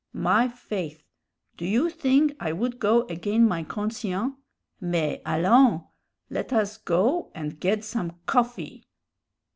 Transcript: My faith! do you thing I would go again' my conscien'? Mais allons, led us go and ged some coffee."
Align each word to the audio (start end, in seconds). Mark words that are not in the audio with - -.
My 0.13 0.47
faith! 0.47 1.03
do 1.57 1.63
you 1.63 1.87
thing 1.91 2.35
I 2.39 2.53
would 2.53 2.79
go 2.79 3.03
again' 3.05 3.47
my 3.47 3.63
conscien'? 3.63 4.35
Mais 4.79 5.21
allons, 5.27 5.83
led 6.27 6.51
us 6.51 6.79
go 6.79 7.29
and 7.35 7.61
ged 7.61 7.83
some 7.83 8.17
coffee." 8.25 8.87